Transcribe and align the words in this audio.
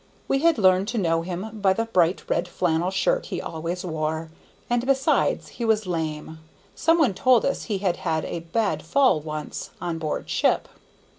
We 0.27 0.39
had 0.39 0.57
learned 0.57 0.87
to 0.87 0.97
know 0.97 1.21
him 1.21 1.59
by 1.61 1.73
the 1.73 1.85
bright 1.85 2.27
red 2.27 2.47
flannel 2.47 2.89
shirt 2.89 3.27
he 3.27 3.39
always 3.39 3.85
wore, 3.85 4.31
and 4.67 4.83
besides, 4.83 5.49
he 5.49 5.63
was 5.63 5.85
lame; 5.85 6.39
some 6.73 6.97
one 6.97 7.13
told 7.13 7.45
us 7.45 7.65
he 7.65 7.77
had 7.77 7.97
had 7.97 8.25
a 8.25 8.39
bad 8.39 8.81
fall 8.81 9.19
once, 9.19 9.69
on 9.79 9.99
board 9.99 10.27
ship. 10.27 10.67